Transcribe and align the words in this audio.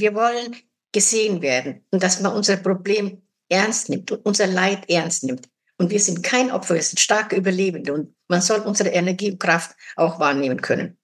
Wir 0.00 0.14
wollen 0.14 0.56
gesehen 0.92 1.42
werden 1.42 1.84
und 1.90 2.02
dass 2.02 2.20
man 2.20 2.32
unser 2.32 2.56
Problem 2.56 3.22
ernst 3.48 3.88
nimmt 3.88 4.10
und 4.12 4.24
unser 4.24 4.46
Leid 4.46 4.88
ernst 4.88 5.24
nimmt. 5.24 5.48
Und 5.76 5.90
wir 5.90 6.00
sind 6.00 6.22
kein 6.22 6.50
Opfer, 6.50 6.74
wir 6.74 6.82
sind 6.82 7.00
starke 7.00 7.36
Überlebende 7.36 7.92
und 7.92 8.14
man 8.28 8.40
soll 8.40 8.60
unsere 8.60 8.90
Energie 8.90 9.32
und 9.32 9.40
Kraft 9.40 9.76
auch 9.96 10.20
wahrnehmen 10.20 10.60
können. 10.60 10.96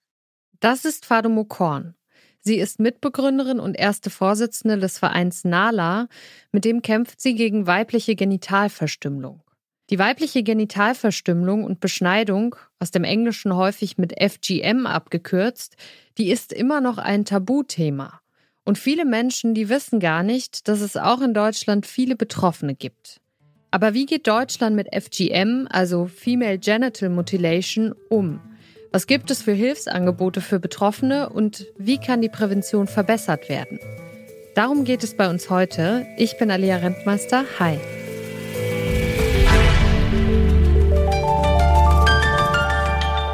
Das 0.61 0.85
ist 0.85 1.07
Fadumo 1.07 1.45
Korn. 1.45 1.95
Sie 2.43 2.57
ist 2.57 2.81
Mitbegründerin 2.81 3.61
und 3.61 3.75
erste 3.75 4.09
Vorsitzende 4.09 4.79
des 4.79 4.99
Vereins 4.99 5.45
NALA, 5.45 6.09
mit 6.53 6.65
dem 6.65 6.83
kämpft 6.83 7.21
sie 7.21 7.35
gegen 7.35 7.67
weibliche 7.67 8.15
Genitalverstümmelung. 8.15 9.43
Die 9.91 9.99
weibliche 9.99 10.43
Genitalverstümmelung 10.43 11.65
und 11.65 11.81
Beschneidung, 11.81 12.55
aus 12.79 12.93
dem 12.93 13.05
Englischen 13.05 13.57
häufig 13.57 13.99
mit 13.99 14.15
FGM 14.19 14.87
abgekürzt, 14.87 15.77
die 16.17 16.31
ist 16.31 16.53
immer 16.53 16.81
noch 16.81 16.97
ein 16.97 17.25
Tabuthema. 17.25 18.21
Und 18.71 18.79
viele 18.79 19.05
Menschen, 19.05 19.53
die 19.53 19.69
wissen 19.69 19.99
gar 19.99 20.23
nicht, 20.23 20.69
dass 20.69 20.81
es 20.81 20.97
auch 20.97 21.23
in 21.23 21.35
Deutschland 21.35 21.87
viele 21.87 22.15
Betroffene 22.15 22.77
gibt. 22.77 23.21
Aber 23.73 23.95
wie 23.95 24.07
geht 24.07 24.29
Deutschland 24.29 24.77
mit 24.77 24.95
FGM, 24.95 25.67
also 25.69 26.07
Female 26.07 26.57
Genital 26.57 27.09
Mutilation, 27.09 27.97
um? 28.11 28.41
Was 28.93 29.09
gibt 29.09 29.33
es 29.33 29.43
für 29.43 29.51
Hilfsangebote 29.51 30.41
für 30.41 30.61
Betroffene 30.61 31.31
und 31.31 31.67
wie 31.79 31.99
kann 31.99 32.23
die 32.23 32.29
Prävention 32.29 32.87
verbessert 32.87 33.49
werden? 33.49 33.81
Darum 34.55 34.85
geht 34.85 35.03
es 35.03 35.17
bei 35.17 35.29
uns 35.29 35.51
heute. 35.51 36.07
Ich 36.17 36.39
bin 36.39 36.53
Alia 36.53 36.77
Rentmeister. 36.77 37.47
Hi. 37.59 37.77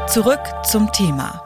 Zurück 0.08 0.40
zum 0.64 0.90
Thema. 0.92 1.45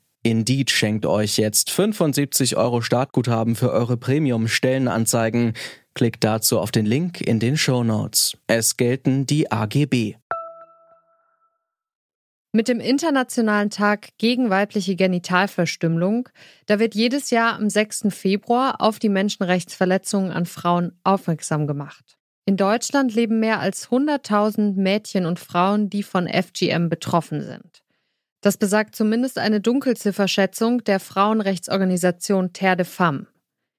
Indeed 0.23 0.69
schenkt 0.69 1.07
euch 1.07 1.37
jetzt 1.37 1.71
75 1.71 2.55
Euro 2.55 2.81
Startguthaben 2.81 3.55
für 3.55 3.71
eure 3.71 3.97
Premium-Stellenanzeigen. 3.97 5.53
Klickt 5.95 6.23
dazu 6.23 6.59
auf 6.59 6.71
den 6.71 6.85
Link 6.85 7.21
in 7.21 7.39
den 7.39 7.57
Show 7.57 7.83
Notes. 7.83 8.37
Es 8.45 8.77
gelten 8.77 9.25
die 9.25 9.51
AGB. 9.51 10.15
Mit 12.53 12.67
dem 12.67 12.79
Internationalen 12.81 13.69
Tag 13.69 14.09
gegen 14.17 14.49
weibliche 14.49 14.95
Genitalverstümmelung, 14.95 16.29
da 16.65 16.79
wird 16.79 16.95
jedes 16.95 17.29
Jahr 17.29 17.55
am 17.55 17.69
6. 17.69 18.07
Februar 18.09 18.81
auf 18.81 18.99
die 18.99 19.09
Menschenrechtsverletzungen 19.09 20.31
an 20.31 20.45
Frauen 20.45 20.91
aufmerksam 21.03 21.65
gemacht. 21.65 22.17
In 22.45 22.57
Deutschland 22.57 23.15
leben 23.15 23.39
mehr 23.39 23.59
als 23.59 23.89
100.000 23.89 24.73
Mädchen 24.73 25.25
und 25.25 25.39
Frauen, 25.39 25.89
die 25.89 26.03
von 26.03 26.27
FGM 26.27 26.89
betroffen 26.89 27.41
sind. 27.41 27.80
Das 28.41 28.57
besagt 28.57 28.95
zumindest 28.95 29.37
eine 29.37 29.61
Dunkelzifferschätzung 29.61 30.83
der 30.83 30.99
Frauenrechtsorganisation 30.99 32.53
Terre 32.53 32.77
de 32.77 32.85
Femme. 32.85 33.27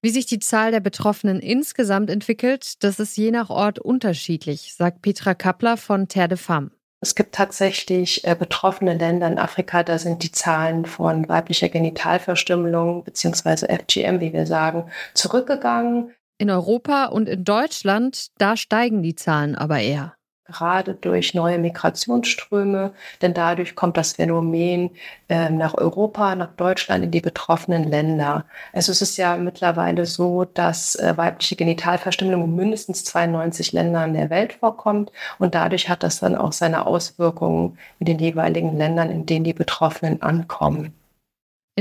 Wie 0.02 0.10
sich 0.10 0.26
die 0.26 0.38
Zahl 0.38 0.70
der 0.70 0.80
Betroffenen 0.80 1.40
insgesamt 1.40 2.10
entwickelt, 2.10 2.82
das 2.84 3.00
ist 3.00 3.16
je 3.16 3.32
nach 3.32 3.50
Ort 3.50 3.80
unterschiedlich, 3.80 4.74
sagt 4.74 5.02
Petra 5.02 5.34
Kappler 5.34 5.76
von 5.76 6.08
Terre 6.08 6.28
de 6.28 6.38
Femme. 6.38 6.70
Es 7.00 7.16
gibt 7.16 7.34
tatsächlich 7.34 8.24
äh, 8.24 8.36
betroffene 8.38 8.96
Länder 8.96 9.26
in 9.26 9.38
Afrika, 9.38 9.82
da 9.82 9.98
sind 9.98 10.22
die 10.22 10.30
Zahlen 10.30 10.86
von 10.86 11.28
weiblicher 11.28 11.68
Genitalverstümmelung 11.68 13.02
beziehungsweise 13.02 13.66
FGM, 13.66 14.20
wie 14.20 14.32
wir 14.32 14.46
sagen, 14.46 14.88
zurückgegangen. 15.14 16.14
In 16.38 16.50
Europa 16.50 17.06
und 17.06 17.28
in 17.28 17.42
Deutschland, 17.42 18.28
da 18.38 18.56
steigen 18.56 19.02
die 19.02 19.16
Zahlen 19.16 19.56
aber 19.56 19.80
eher 19.80 20.14
gerade 20.44 20.94
durch 20.94 21.34
neue 21.34 21.58
Migrationsströme, 21.58 22.92
denn 23.20 23.34
dadurch 23.34 23.74
kommt 23.74 23.96
das 23.96 24.14
Phänomen 24.14 24.90
äh, 25.28 25.50
nach 25.50 25.74
Europa, 25.74 26.34
nach 26.34 26.52
Deutschland, 26.54 27.04
in 27.04 27.10
die 27.10 27.20
betroffenen 27.20 27.84
Länder. 27.84 28.44
Also 28.72 28.92
es 28.92 29.02
ist 29.02 29.16
ja 29.16 29.36
mittlerweile 29.36 30.06
so, 30.06 30.44
dass 30.44 30.94
äh, 30.96 31.16
weibliche 31.16 31.56
Genitalverstümmelung 31.56 32.44
in 32.44 32.56
mindestens 32.56 33.04
92 33.04 33.72
Ländern 33.72 34.14
der 34.14 34.30
Welt 34.30 34.54
vorkommt 34.54 35.12
und 35.38 35.54
dadurch 35.54 35.88
hat 35.88 36.02
das 36.02 36.20
dann 36.20 36.36
auch 36.36 36.52
seine 36.52 36.86
Auswirkungen 36.86 37.78
in 37.98 38.06
den 38.06 38.18
jeweiligen 38.18 38.76
Ländern, 38.76 39.10
in 39.10 39.26
denen 39.26 39.44
die 39.44 39.54
Betroffenen 39.54 40.22
ankommen. 40.22 40.94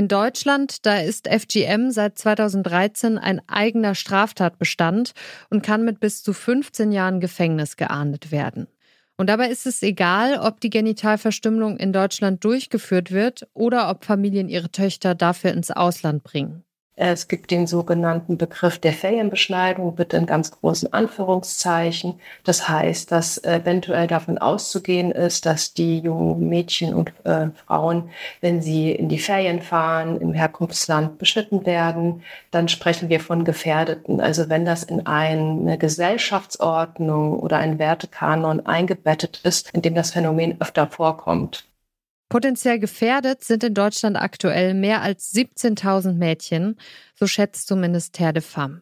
In 0.02 0.08
Deutschland, 0.08 0.84
da 0.84 0.98
ist 0.98 1.28
FGM 1.28 1.92
seit 1.92 2.18
2013 2.18 3.18
ein 3.18 3.40
eigener 3.46 3.94
Straftatbestand 3.94 5.12
und 5.48 5.62
kann 5.62 5.84
mit 5.84 6.00
bis 6.00 6.24
zu 6.24 6.32
15 6.32 6.90
Jahren 6.90 7.20
Gefängnis 7.20 7.76
geahndet 7.76 8.32
werden. 8.32 8.66
Und 9.16 9.28
dabei 9.28 9.48
ist 9.48 9.64
es 9.64 9.80
egal, 9.80 10.40
ob 10.40 10.58
die 10.58 10.70
Genitalverstümmelung 10.70 11.76
in 11.76 11.92
Deutschland 11.92 12.42
durchgeführt 12.42 13.12
wird 13.12 13.46
oder 13.54 13.90
ob 13.90 14.04
Familien 14.04 14.48
ihre 14.48 14.72
Töchter 14.72 15.14
dafür 15.14 15.52
ins 15.52 15.70
Ausland 15.70 16.24
bringen. 16.24 16.64
Es 16.94 17.26
gibt 17.26 17.50
den 17.50 17.66
sogenannten 17.66 18.36
Begriff 18.36 18.78
der 18.78 18.92
Ferienbeschneidung, 18.92 19.94
bitte 19.94 20.18
in 20.18 20.26
ganz 20.26 20.50
großen 20.50 20.92
Anführungszeichen. 20.92 22.20
Das 22.44 22.68
heißt, 22.68 23.10
dass 23.10 23.42
eventuell 23.42 24.06
davon 24.06 24.36
auszugehen 24.36 25.10
ist, 25.10 25.46
dass 25.46 25.72
die 25.72 26.00
jungen 26.00 26.50
Mädchen 26.50 26.92
und 26.92 27.10
äh, 27.24 27.48
Frauen, 27.66 28.10
wenn 28.42 28.60
sie 28.60 28.92
in 28.92 29.08
die 29.08 29.18
Ferien 29.18 29.62
fahren, 29.62 30.20
im 30.20 30.34
Herkunftsland 30.34 31.16
beschnitten 31.16 31.64
werden, 31.64 32.24
dann 32.50 32.68
sprechen 32.68 33.08
wir 33.08 33.20
von 33.20 33.44
Gefährdeten. 33.44 34.20
Also 34.20 34.50
wenn 34.50 34.66
das 34.66 34.82
in 34.82 35.06
eine 35.06 35.78
Gesellschaftsordnung 35.78 37.38
oder 37.38 37.56
ein 37.56 37.78
Wertekanon 37.78 38.66
eingebettet 38.66 39.40
ist, 39.44 39.70
in 39.72 39.80
dem 39.80 39.94
das 39.94 40.10
Phänomen 40.10 40.60
öfter 40.60 40.86
vorkommt. 40.88 41.71
Potenziell 42.32 42.78
gefährdet 42.78 43.44
sind 43.44 43.62
in 43.62 43.74
Deutschland 43.74 44.16
aktuell 44.16 44.72
mehr 44.72 45.02
als 45.02 45.34
17.000 45.34 46.14
Mädchen, 46.14 46.76
so 47.14 47.26
schätzt 47.26 47.68
zumindest 47.68 48.14
Terre 48.14 48.32
de 48.32 48.42
Femme. 48.42 48.80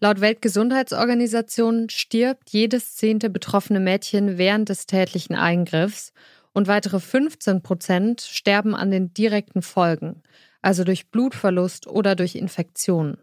Laut 0.00 0.20
Weltgesundheitsorganisation 0.20 1.88
stirbt 1.88 2.50
jedes 2.50 2.96
zehnte 2.96 3.30
betroffene 3.30 3.80
Mädchen 3.80 4.36
während 4.36 4.68
des 4.68 4.84
tätlichen 4.84 5.34
Eingriffs 5.34 6.12
und 6.52 6.68
weitere 6.68 7.00
15 7.00 7.62
Prozent 7.62 8.20
sterben 8.20 8.74
an 8.74 8.90
den 8.90 9.14
direkten 9.14 9.62
Folgen, 9.62 10.22
also 10.60 10.84
durch 10.84 11.08
Blutverlust 11.08 11.86
oder 11.86 12.14
durch 12.14 12.34
Infektionen. 12.34 13.16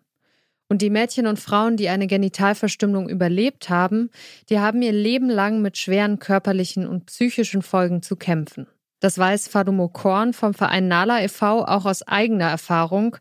Und 0.70 0.82
die 0.82 0.90
Mädchen 0.90 1.28
und 1.28 1.40
Frauen, 1.40 1.78
die 1.78 1.90
eine 1.90 2.08
Genitalverstümmelung 2.08 3.10
überlebt 3.10 3.70
haben, 3.70 4.10
die 4.50 4.58
haben 4.58 4.82
ihr 4.82 4.92
Leben 4.92 5.30
lang 5.30 5.62
mit 5.62 5.78
schweren 5.78 6.18
körperlichen 6.18 6.88
und 6.88 7.06
psychischen 7.06 7.62
Folgen 7.62 8.02
zu 8.02 8.16
kämpfen. 8.16 8.66
Das 9.00 9.18
weiß 9.18 9.48
Fadumo 9.48 9.90
Korn 9.90 10.34
vom 10.34 10.54
Verein 10.54 10.88
Nala 10.88 11.24
e.V. 11.24 11.66
auch 11.66 11.86
aus 11.86 12.02
eigener 12.08 12.50
Erfahrung. 12.50 13.18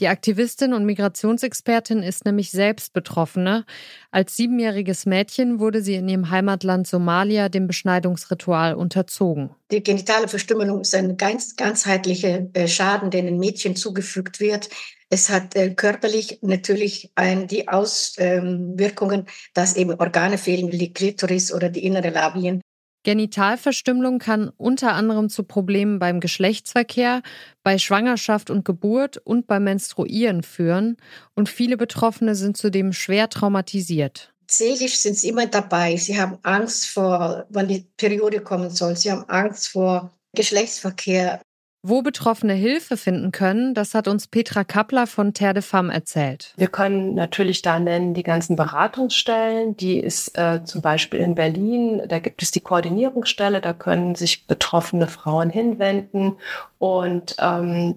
Die 0.00 0.08
Aktivistin 0.08 0.72
und 0.72 0.84
Migrationsexpertin 0.84 2.02
ist 2.02 2.24
nämlich 2.24 2.50
selbst 2.50 2.92
Betroffene. 2.92 3.64
Als 4.10 4.36
siebenjähriges 4.36 5.06
Mädchen 5.06 5.60
wurde 5.60 5.80
sie 5.80 5.94
in 5.94 6.08
ihrem 6.08 6.28
Heimatland 6.30 6.88
Somalia 6.88 7.48
dem 7.48 7.68
Beschneidungsritual 7.68 8.74
unterzogen. 8.74 9.50
Die 9.70 9.80
genitale 9.80 10.26
Verstümmelung 10.26 10.80
ist 10.80 10.92
ein 10.96 11.16
ganz 11.16 11.54
ganzheitlicher 11.54 12.48
äh, 12.54 12.66
Schaden, 12.66 13.10
den 13.10 13.26
den 13.26 13.38
Mädchen 13.38 13.76
zugefügt 13.76 14.40
wird. 14.40 14.70
Es 15.08 15.30
hat 15.30 15.54
äh, 15.54 15.70
körperlich 15.70 16.40
natürlich 16.42 17.12
ein, 17.14 17.46
die 17.46 17.68
Auswirkungen, 17.68 19.26
dass 19.54 19.76
eben 19.76 19.94
Organe 19.94 20.36
fehlen, 20.36 20.72
wie 20.72 20.78
die 20.78 20.92
Klitoris 20.92 21.52
oder 21.52 21.68
die 21.68 21.84
innere 21.84 22.10
Labien. 22.10 22.60
Genitalverstümmelung 23.02 24.18
kann 24.18 24.50
unter 24.56 24.92
anderem 24.92 25.28
zu 25.28 25.42
Problemen 25.44 25.98
beim 25.98 26.20
Geschlechtsverkehr, 26.20 27.22
bei 27.62 27.78
Schwangerschaft 27.78 28.50
und 28.50 28.64
Geburt 28.64 29.18
und 29.18 29.46
beim 29.46 29.64
Menstruieren 29.64 30.42
führen 30.42 30.96
und 31.34 31.48
viele 31.48 31.76
Betroffene 31.76 32.34
sind 32.34 32.56
zudem 32.56 32.92
schwer 32.92 33.28
traumatisiert. 33.28 34.32
Seelisch 34.48 34.96
sind 34.96 35.16
sie 35.16 35.30
immer 35.30 35.46
dabei. 35.46 35.96
Sie 35.96 36.20
haben 36.20 36.38
Angst 36.42 36.86
vor, 36.86 37.46
wann 37.48 37.68
die 37.68 37.86
Periode 37.96 38.40
kommen 38.40 38.70
soll. 38.70 38.96
Sie 38.96 39.10
haben 39.10 39.24
Angst 39.28 39.68
vor 39.68 40.12
Geschlechtsverkehr. 40.34 41.40
Wo 41.84 42.02
Betroffene 42.02 42.52
Hilfe 42.52 42.96
finden 42.96 43.32
können, 43.32 43.74
das 43.74 43.94
hat 43.94 44.06
uns 44.06 44.28
Petra 44.28 44.62
Kappler 44.62 45.08
von 45.08 45.34
Terre 45.34 45.54
de 45.54 45.62
Femme 45.62 45.92
erzählt. 45.92 46.54
Wir 46.56 46.68
können 46.68 47.14
natürlich 47.14 47.60
da 47.62 47.80
nennen 47.80 48.14
die 48.14 48.22
ganzen 48.22 48.54
Beratungsstellen. 48.54 49.76
Die 49.76 49.98
ist 49.98 50.38
äh, 50.38 50.62
zum 50.62 50.80
Beispiel 50.80 51.18
in 51.18 51.34
Berlin. 51.34 52.00
Da 52.06 52.20
gibt 52.20 52.40
es 52.40 52.52
die 52.52 52.60
Koordinierungsstelle. 52.60 53.60
Da 53.60 53.72
können 53.72 54.14
sich 54.14 54.46
betroffene 54.46 55.08
Frauen 55.08 55.50
hinwenden. 55.50 56.36
Und 56.78 57.34
ähm, 57.40 57.96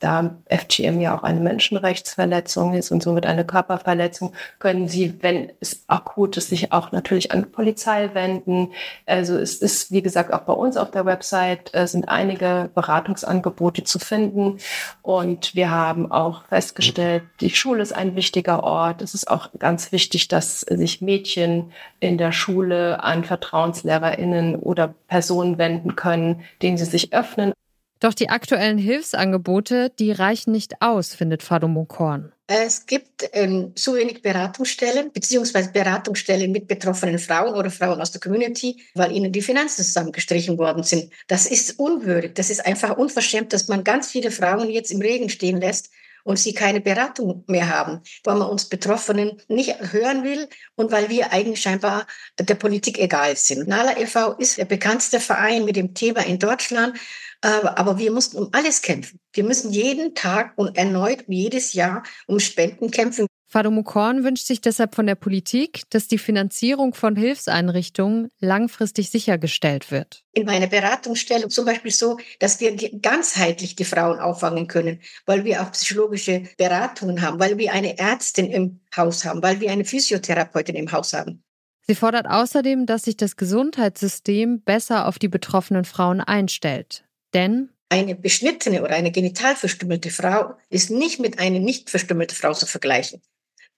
da 0.00 0.36
FGM 0.48 1.00
ja 1.00 1.16
auch 1.16 1.22
eine 1.22 1.40
Menschenrechtsverletzung 1.40 2.74
ist 2.74 2.90
und 2.90 3.02
somit 3.02 3.26
eine 3.26 3.44
Körperverletzung, 3.44 4.32
können 4.58 4.88
Sie, 4.88 5.22
wenn 5.22 5.52
es 5.60 5.84
akut 5.86 6.36
ist, 6.36 6.50
sich 6.50 6.72
auch 6.72 6.92
natürlich 6.92 7.32
an 7.32 7.42
die 7.42 7.48
Polizei 7.48 8.10
wenden. 8.12 8.72
Also 9.06 9.36
es 9.36 9.56
ist, 9.56 9.90
wie 9.92 10.02
gesagt, 10.02 10.32
auch 10.32 10.40
bei 10.40 10.52
uns 10.52 10.76
auf 10.76 10.90
der 10.90 11.06
Website 11.06 11.74
äh, 11.74 11.86
sind 11.86 12.08
einige 12.08 12.70
Beratungsangebote 12.74 13.84
zu 13.84 13.98
finden. 13.98 14.58
Und 15.02 15.54
wir 15.54 15.70
haben 15.70 16.10
auch 16.10 16.44
festgestellt, 16.44 17.22
die 17.40 17.50
Schule 17.50 17.82
ist 17.82 17.92
ein 17.92 18.16
wichtiger 18.16 18.62
Ort. 18.62 19.02
Es 19.02 19.14
ist 19.14 19.28
auch 19.28 19.50
ganz 19.58 19.92
wichtig, 19.92 20.28
dass 20.28 20.60
sich 20.60 21.00
Mädchen 21.00 21.72
in 22.00 22.18
der 22.18 22.32
Schule 22.32 23.02
an 23.02 23.24
VertrauenslehrerInnen 23.24 24.56
oder 24.56 24.94
Personen 25.08 25.58
wenden 25.58 25.96
können, 25.96 26.42
denen 26.62 26.76
sie 26.76 26.84
sich 26.84 27.12
öffnen. 27.12 27.52
Doch 28.00 28.12
die 28.12 28.28
aktuellen 28.28 28.78
Hilfsangebote, 28.78 29.90
die 29.98 30.12
reichen 30.12 30.52
nicht 30.52 30.82
aus, 30.82 31.14
findet 31.14 31.42
Fado 31.42 31.66
Mokorn. 31.66 32.32
Es 32.48 32.86
gibt 32.86 33.28
ähm, 33.32 33.72
zu 33.74 33.96
wenig 33.96 34.22
Beratungsstellen, 34.22 35.10
beziehungsweise 35.12 35.72
Beratungsstellen 35.72 36.52
mit 36.52 36.68
betroffenen 36.68 37.18
Frauen 37.18 37.54
oder 37.54 37.70
Frauen 37.70 38.00
aus 38.00 38.12
der 38.12 38.20
Community, 38.20 38.80
weil 38.94 39.10
ihnen 39.10 39.32
die 39.32 39.42
Finanzen 39.42 39.82
zusammengestrichen 39.82 40.56
worden 40.56 40.84
sind. 40.84 41.10
Das 41.26 41.46
ist 41.46 41.78
unwürdig. 41.80 42.34
Das 42.34 42.50
ist 42.50 42.64
einfach 42.64 42.96
unverschämt, 42.96 43.52
dass 43.52 43.66
man 43.66 43.82
ganz 43.82 44.10
viele 44.10 44.30
Frauen 44.30 44.70
jetzt 44.70 44.92
im 44.92 45.00
Regen 45.00 45.28
stehen 45.28 45.60
lässt 45.60 45.90
und 46.26 46.38
sie 46.38 46.52
keine 46.52 46.80
Beratung 46.80 47.44
mehr 47.46 47.68
haben, 47.68 48.02
weil 48.24 48.36
man 48.36 48.48
uns 48.48 48.68
Betroffenen 48.68 49.40
nicht 49.48 49.76
hören 49.92 50.24
will 50.24 50.48
und 50.74 50.90
weil 50.90 51.08
wir 51.08 51.32
eigentlich 51.32 51.60
scheinbar 51.62 52.06
der 52.38 52.54
Politik 52.56 52.98
egal 52.98 53.36
sind. 53.36 53.68
Nala 53.68 53.98
e.V. 53.98 54.32
ist 54.32 54.58
der 54.58 54.64
bekannteste 54.64 55.20
Verein 55.20 55.64
mit 55.64 55.76
dem 55.76 55.94
Thema 55.94 56.26
in 56.26 56.38
Deutschland 56.38 56.98
aber 57.42 57.98
wir 57.98 58.10
mussten 58.12 58.38
um 58.38 58.48
alles 58.52 58.82
kämpfen. 58.82 59.20
Wir 59.32 59.44
müssen 59.44 59.70
jeden 59.70 60.14
Tag 60.14 60.54
und 60.56 60.76
erneut 60.76 61.24
jedes 61.28 61.74
Jahr 61.74 62.02
um 62.26 62.40
Spenden 62.40 62.90
kämpfen. 62.90 63.26
Fadomo 63.56 63.84
Korn 63.84 64.22
wünscht 64.22 64.46
sich 64.46 64.60
deshalb 64.60 64.94
von 64.94 65.06
der 65.06 65.14
Politik, 65.14 65.84
dass 65.88 66.08
die 66.08 66.18
Finanzierung 66.18 66.92
von 66.92 67.16
Hilfseinrichtungen 67.16 68.28
langfristig 68.38 69.08
sichergestellt 69.08 69.90
wird. 69.90 70.24
In 70.34 70.44
meiner 70.44 70.66
Beratungsstelle 70.66 71.48
zum 71.48 71.64
Beispiel 71.64 71.90
so, 71.90 72.18
dass 72.38 72.60
wir 72.60 72.76
ganzheitlich 73.00 73.74
die 73.74 73.86
Frauen 73.86 74.18
auffangen 74.18 74.66
können, 74.66 75.00
weil 75.24 75.46
wir 75.46 75.62
auch 75.62 75.72
psychologische 75.72 76.42
Beratungen 76.58 77.22
haben, 77.22 77.40
weil 77.40 77.56
wir 77.56 77.72
eine 77.72 77.98
Ärztin 77.98 78.50
im 78.50 78.80
Haus 78.94 79.24
haben, 79.24 79.42
weil 79.42 79.58
wir 79.58 79.70
eine 79.70 79.86
Physiotherapeutin 79.86 80.76
im 80.76 80.92
Haus 80.92 81.14
haben. 81.14 81.42
Sie 81.86 81.94
fordert 81.94 82.26
außerdem, 82.28 82.84
dass 82.84 83.04
sich 83.04 83.16
das 83.16 83.36
Gesundheitssystem 83.36 84.60
besser 84.64 85.08
auf 85.08 85.18
die 85.18 85.28
betroffenen 85.28 85.86
Frauen 85.86 86.20
einstellt. 86.20 87.06
Denn 87.32 87.70
eine 87.88 88.16
beschnittene 88.16 88.82
oder 88.82 88.96
eine 88.96 89.12
genital 89.12 89.56
verstümmelte 89.56 90.10
Frau 90.10 90.56
ist 90.68 90.90
nicht 90.90 91.20
mit 91.20 91.38
einer 91.38 91.60
nicht 91.60 91.88
verstümmelten 91.88 92.36
Frau 92.36 92.52
zu 92.52 92.66
vergleichen. 92.66 93.22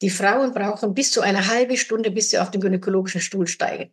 Die 0.00 0.11
Frauen 0.11 0.53
brauchen 0.53 0.95
bis 0.95 1.11
zu 1.11 1.23
eine 1.23 1.49
halbe 1.49 1.77
Stunde, 1.77 2.11
bis 2.11 2.31
sie 2.31 2.39
auf 2.39 2.50
den 2.50 2.61
gynäkologischen 2.61 3.21
Stuhl 3.21 3.49
steigen. 3.49 3.91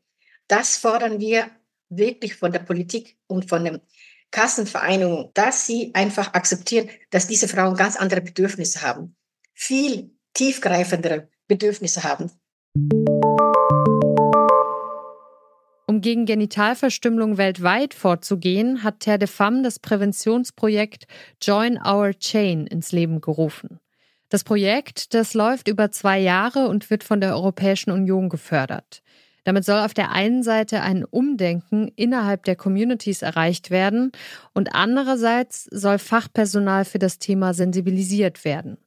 Das 0.47 0.77
fordern 0.77 1.19
wir 1.19 1.49
wirklich 1.89 2.35
von 2.35 2.51
der 2.51 2.59
Politik 2.59 3.17
und 3.27 3.49
von 3.49 3.65
den 3.65 3.81
Kassenvereinigungen, 4.29 5.31
dass 5.33 5.65
sie 5.65 5.91
einfach 5.95 6.33
akzeptieren, 6.33 6.89
dass 7.09 7.27
diese 7.27 7.47
Frauen 7.47 7.75
ganz 7.75 7.95
andere 7.95 8.21
Bedürfnisse 8.21 8.81
haben, 8.81 9.15
viel 9.53 10.11
tiefgreifendere 10.33 11.29
Bedürfnisse 11.47 12.03
haben. 12.03 12.31
Um 15.87 16.01
gegen 16.01 16.25
Genitalverstümmelung 16.25 17.37
weltweit 17.37 17.93
vorzugehen, 17.93 18.83
hat 18.83 18.99
Terre 18.99 19.19
de 19.19 19.27
Femme 19.27 19.63
das 19.63 19.79
Präventionsprojekt 19.79 21.05
Join 21.41 21.77
Our 21.77 22.11
Chain 22.13 22.67
ins 22.67 22.91
Leben 22.91 23.21
gerufen. 23.21 23.79
Das 24.29 24.43
Projekt, 24.43 25.13
das 25.13 25.33
läuft 25.33 25.67
über 25.67 25.91
zwei 25.91 26.19
Jahre 26.19 26.67
und 26.67 26.89
wird 26.89 27.03
von 27.03 27.21
der 27.21 27.35
Europäischen 27.35 27.91
Union 27.91 28.29
gefördert. 28.29 29.03
Damit 29.43 29.63
soll 29.63 29.79
auf 29.79 29.93
der 29.93 30.11
einen 30.11 30.41
Seite 30.41 30.81
ein 30.81 31.05
Umdenken 31.05 31.91
innerhalb 31.95 32.43
der 32.43 32.55
Communities 32.55 33.21
erreicht 33.21 33.69
werden 33.69 34.11
und 34.53 34.73
andererseits 34.73 35.65
soll 35.65 35.99
Fachpersonal 35.99 36.83
für 36.83 36.97
das 36.97 37.19
Thema 37.19 37.53
sensibilisiert 37.53 38.43
werden. 38.43 38.77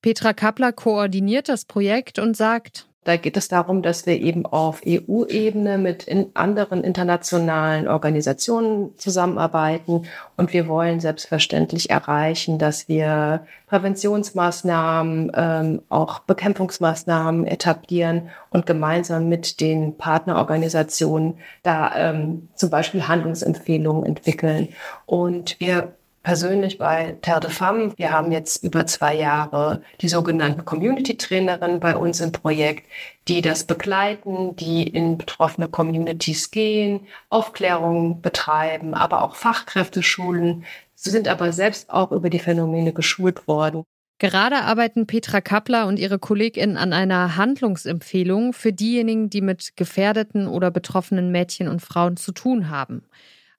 Petra 0.00 0.32
Kappler 0.32 0.72
koordiniert 0.72 1.50
das 1.50 1.66
Projekt 1.66 2.18
und 2.18 2.34
sagt, 2.34 2.88
da 3.06 3.16
geht 3.16 3.36
es 3.36 3.46
darum, 3.46 3.82
dass 3.82 4.04
wir 4.04 4.20
eben 4.20 4.46
auf 4.46 4.82
EU-Ebene 4.84 5.78
mit 5.78 6.08
in 6.08 6.30
anderen 6.34 6.82
internationalen 6.82 7.86
Organisationen 7.86 8.98
zusammenarbeiten. 8.98 10.06
Und 10.36 10.52
wir 10.52 10.66
wollen 10.66 10.98
selbstverständlich 10.98 11.88
erreichen, 11.90 12.58
dass 12.58 12.88
wir 12.88 13.46
Präventionsmaßnahmen, 13.68 15.30
ähm, 15.36 15.82
auch 15.88 16.18
Bekämpfungsmaßnahmen 16.18 17.46
etablieren 17.46 18.30
und 18.50 18.66
gemeinsam 18.66 19.28
mit 19.28 19.60
den 19.60 19.96
Partnerorganisationen 19.96 21.38
da 21.62 21.94
ähm, 21.96 22.48
zum 22.56 22.70
Beispiel 22.70 23.06
Handlungsempfehlungen 23.06 24.04
entwickeln. 24.04 24.70
Und 25.06 25.60
wir 25.60 25.94
persönlich 26.26 26.76
bei 26.76 27.16
Terre 27.22 27.38
de 27.38 27.50
Femme. 27.50 27.92
Wir 27.96 28.10
haben 28.10 28.32
jetzt 28.32 28.64
über 28.64 28.84
zwei 28.84 29.14
Jahre 29.14 29.82
die 30.00 30.08
sogenannten 30.08 30.64
Community-Trainerin 30.64 31.78
bei 31.78 31.96
uns 31.96 32.20
im 32.20 32.32
Projekt, 32.32 32.90
die 33.28 33.42
das 33.42 33.62
begleiten, 33.62 34.56
die 34.56 34.88
in 34.88 35.18
betroffene 35.18 35.68
Communities 35.68 36.50
gehen, 36.50 37.06
Aufklärung 37.28 38.22
betreiben, 38.22 38.92
aber 38.92 39.22
auch 39.22 39.36
Fachkräfte 39.36 40.02
schulen. 40.02 40.64
Sie 40.96 41.10
sind 41.10 41.28
aber 41.28 41.52
selbst 41.52 41.90
auch 41.90 42.10
über 42.10 42.28
die 42.28 42.40
Phänomene 42.40 42.92
geschult 42.92 43.46
worden. 43.46 43.84
Gerade 44.18 44.62
arbeiten 44.62 45.06
Petra 45.06 45.40
Kappler 45.40 45.86
und 45.86 45.96
ihre 45.96 46.18
KollegInnen 46.18 46.76
an 46.76 46.92
einer 46.92 47.36
Handlungsempfehlung 47.36 48.52
für 48.52 48.72
diejenigen, 48.72 49.30
die 49.30 49.42
mit 49.42 49.76
gefährdeten 49.76 50.48
oder 50.48 50.72
betroffenen 50.72 51.30
Mädchen 51.30 51.68
und 51.68 51.82
Frauen 51.82 52.16
zu 52.16 52.32
tun 52.32 52.68
haben 52.68 53.04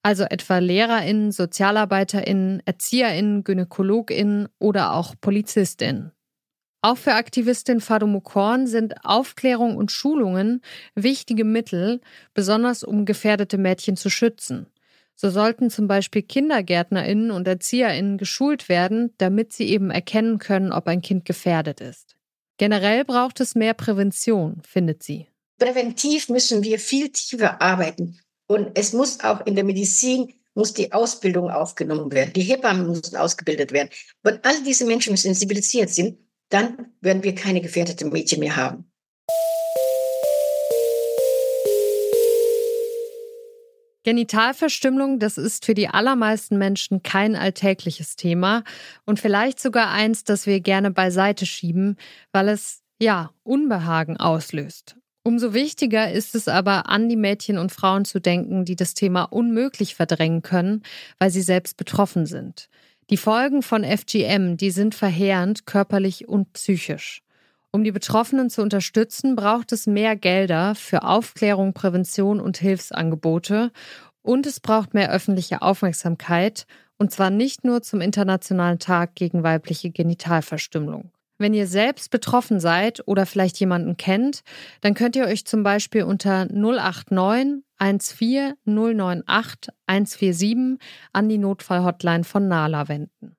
also 0.07 0.23
etwa 0.23 0.59
Lehrerinnen, 0.59 1.33
Sozialarbeiterinnen, 1.33 2.61
Erzieherinnen, 2.63 3.43
Gynäkologinnen 3.43 4.47
oder 4.57 4.93
auch 4.93 5.15
Polizistinnen. 5.19 6.13
Auch 6.81 6.97
für 6.97 7.15
Aktivistin 7.15 7.81
Fadumo 7.81 8.21
Korn 8.21 8.67
sind 8.67 9.03
Aufklärung 9.03 9.75
und 9.75 9.91
Schulungen 9.91 10.61
wichtige 10.95 11.43
Mittel, 11.43 11.99
besonders 12.33 12.83
um 12.83 13.03
gefährdete 13.03 13.57
Mädchen 13.57 13.97
zu 13.97 14.09
schützen. 14.09 14.67
So 15.13 15.29
sollten 15.29 15.69
zum 15.69 15.89
Beispiel 15.89 16.21
KindergärtnerInnen 16.21 17.29
und 17.29 17.45
ErzieherInnen 17.45 18.17
geschult 18.17 18.69
werden, 18.69 19.13
damit 19.17 19.51
sie 19.51 19.67
eben 19.67 19.91
erkennen 19.91 20.39
können, 20.39 20.71
ob 20.71 20.87
ein 20.87 21.01
Kind 21.01 21.25
gefährdet 21.25 21.81
ist. 21.81 22.15
Generell 22.55 23.03
braucht 23.03 23.41
es 23.41 23.55
mehr 23.55 23.73
Prävention, 23.73 24.61
findet 24.65 25.03
sie. 25.03 25.27
Präventiv 25.59 26.29
müssen 26.29 26.63
wir 26.63 26.79
viel 26.79 27.09
tiefer 27.09 27.61
arbeiten. 27.61 28.17
Und 28.47 28.77
es 28.77 28.93
muss 28.93 29.19
auch 29.19 29.45
in 29.45 29.55
der 29.55 29.65
Medizin 29.65 30.33
muss 30.55 30.73
die 30.73 30.91
Ausbildung 30.91 31.51
aufgenommen 31.51 32.11
werden. 32.11 32.33
Die 32.33 32.41
Hebammen 32.41 32.87
müssen 32.87 33.15
ausgebildet 33.15 33.71
werden. 33.71 33.89
Wenn 34.23 34.43
all 34.43 34.63
diese 34.63 34.85
Menschen 34.85 35.15
sensibilisiert 35.15 35.89
sind, 35.89 36.17
dann 36.49 36.93
werden 37.01 37.23
wir 37.23 37.35
keine 37.35 37.61
gefährdeten 37.61 38.09
Mädchen 38.09 38.39
mehr 38.39 38.55
haben. 38.55 38.89
Genitalverstümmelung, 44.03 45.19
das 45.19 45.37
ist 45.37 45.65
für 45.65 45.73
die 45.73 45.89
allermeisten 45.89 46.57
Menschen 46.57 47.03
kein 47.03 47.35
alltägliches 47.35 48.15
Thema 48.15 48.63
und 49.05 49.19
vielleicht 49.19 49.59
sogar 49.59 49.91
eins, 49.91 50.23
das 50.23 50.45
wir 50.45 50.61
gerne 50.61 50.91
beiseite 50.91 51.45
schieben, 51.45 51.97
weil 52.31 52.47
es 52.47 52.81
ja 52.99 53.31
Unbehagen 53.43 54.15
auslöst. 54.15 54.95
Umso 55.27 55.53
wichtiger 55.53 56.09
ist 56.09 56.35
es 56.35 56.47
aber, 56.47 56.87
an 56.87 57.09
die 57.09 57.17
Mädchen 57.17 57.57
und 57.57 57.73
Frauen 57.73 58.05
zu 58.05 58.21
denken, 58.21 58.63
die 58.63 58.77
das 58.77 58.93
Thema 58.93 59.23
unmöglich 59.23 59.93
verdrängen 59.93 60.41
können, 60.41 60.83
weil 61.19 61.31
sie 61.31 61.41
selbst 61.41 61.75
betroffen 61.75 62.25
sind. 62.25 62.69
Die 63.09 63.17
Folgen 63.17 63.61
von 63.61 63.83
FGM, 63.83 64.55
die 64.55 64.71
sind 64.71 64.95
verheerend, 64.95 65.65
körperlich 65.65 66.29
und 66.29 66.53
psychisch. 66.53 67.23
Um 67.71 67.83
die 67.83 67.91
Betroffenen 67.91 68.49
zu 68.49 68.61
unterstützen, 68.61 69.35
braucht 69.35 69.73
es 69.73 69.85
mehr 69.85 70.15
Gelder 70.15 70.75
für 70.75 71.03
Aufklärung, 71.03 71.73
Prävention 71.73 72.39
und 72.39 72.55
Hilfsangebote. 72.59 73.73
Und 74.21 74.45
es 74.45 74.61
braucht 74.61 74.93
mehr 74.93 75.11
öffentliche 75.11 75.61
Aufmerksamkeit, 75.61 76.65
und 76.97 77.11
zwar 77.11 77.31
nicht 77.31 77.65
nur 77.65 77.81
zum 77.81 77.99
Internationalen 77.99 78.79
Tag 78.79 79.15
gegen 79.15 79.43
weibliche 79.43 79.89
Genitalverstümmelung. 79.89 81.11
Wenn 81.37 81.53
ihr 81.53 81.67
selbst 81.67 82.09
betroffen 82.09 82.59
seid 82.59 83.07
oder 83.07 83.25
vielleicht 83.25 83.59
jemanden 83.59 83.97
kennt, 83.97 84.41
dann 84.81 84.93
könnt 84.93 85.15
ihr 85.15 85.25
euch 85.25 85.45
zum 85.45 85.63
Beispiel 85.63 86.03
unter 86.03 86.45
089 86.45 87.63
14 87.79 88.55
098 88.65 89.73
147 89.85 90.79
an 91.13 91.29
die 91.29 91.37
Notfallhotline 91.37 92.23
von 92.23 92.47
Nala 92.47 92.87
wenden. 92.87 93.35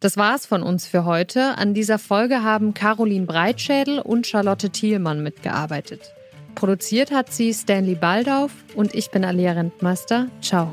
Das 0.00 0.16
war's 0.16 0.46
von 0.46 0.62
uns 0.62 0.86
für 0.86 1.04
heute. 1.04 1.56
An 1.56 1.74
dieser 1.74 1.98
Folge 1.98 2.42
haben 2.42 2.74
Caroline 2.74 3.26
Breitschädel 3.26 3.98
und 3.98 4.26
Charlotte 4.26 4.70
Thielmann 4.70 5.22
mitgearbeitet. 5.22 6.12
Produziert 6.54 7.10
hat 7.10 7.32
sie 7.32 7.52
Stanley 7.52 7.94
Baldauf 7.94 8.52
und 8.74 8.94
ich 8.94 9.10
bin 9.10 9.24
Alia 9.24 9.52
Rentmeister. 9.52 10.28
Ciao. 10.40 10.72